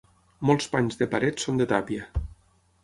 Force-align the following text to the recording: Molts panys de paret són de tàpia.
Molts 0.49 0.69
panys 0.71 0.97
de 1.03 1.09
paret 1.11 1.45
són 1.45 1.63
de 1.63 1.69
tàpia. 1.75 2.11